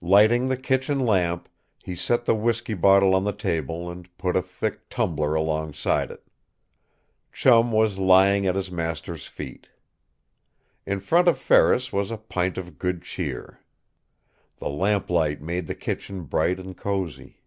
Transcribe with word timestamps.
Lighting 0.00 0.46
the 0.46 0.56
kitchen 0.56 1.00
lamp, 1.00 1.48
he 1.82 1.96
set 1.96 2.24
the 2.24 2.36
whisky 2.36 2.72
bottle 2.74 3.16
on 3.16 3.24
the 3.24 3.32
table 3.32 3.90
and 3.90 4.16
put 4.16 4.36
a 4.36 4.40
thick 4.40 4.88
tumbler 4.88 5.34
alongside 5.34 6.08
it. 6.12 6.22
Chum 7.32 7.72
was 7.72 7.98
lying 7.98 8.46
at 8.46 8.54
his 8.54 8.70
master's 8.70 9.26
feet. 9.26 9.70
In 10.86 11.00
front 11.00 11.26
of 11.26 11.36
Ferris 11.36 11.92
was 11.92 12.12
a 12.12 12.16
pint 12.16 12.56
of 12.58 12.78
good 12.78 13.02
cheer. 13.02 13.58
The 14.58 14.68
lamplight 14.70 15.42
made 15.42 15.66
the 15.66 15.74
kitchen 15.74 16.22
bright 16.26 16.60
and 16.60 16.76
cozy. 16.76 17.40